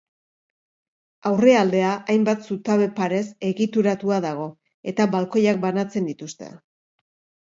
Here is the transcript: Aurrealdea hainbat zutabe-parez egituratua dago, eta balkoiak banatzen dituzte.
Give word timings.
Aurrealdea 1.31 1.91
hainbat 2.13 2.47
zutabe-parez 2.49 3.21
egituratua 3.51 4.19
dago, 4.29 4.49
eta 4.93 5.11
balkoiak 5.17 5.65
banatzen 5.67 6.09
dituzte. 6.13 6.55